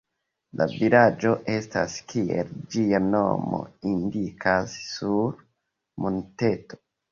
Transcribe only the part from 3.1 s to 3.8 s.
nomo